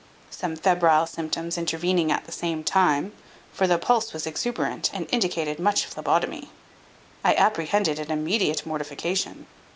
[0.31, 3.13] Some febrile symptoms intervening at the same time
[3.53, 6.49] (for the pulse was exuberant and indicated much phlebotomy),
[7.23, 9.45] I apprehended an immediate mortification.